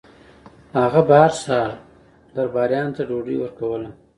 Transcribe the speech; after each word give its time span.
هغه 0.81 1.01
به 1.07 1.15
هر 1.21 1.33
سهار 1.43 1.71
درباریانو 2.35 2.95
ته 2.95 3.01
ډوډۍ 3.09 3.35
ورکوله. 3.39 3.89